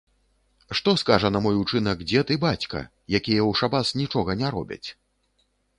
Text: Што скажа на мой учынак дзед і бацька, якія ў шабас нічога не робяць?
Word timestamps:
Што 0.79 0.93
скажа 1.01 1.29
на 1.35 1.39
мой 1.47 1.59
учынак 1.65 2.01
дзед 2.09 2.27
і 2.37 2.41
бацька, 2.47 2.79
якія 3.19 3.41
ў 3.49 3.61
шабас 3.61 3.87
нічога 4.03 4.31
не 4.43 4.47
робяць? 4.59 4.85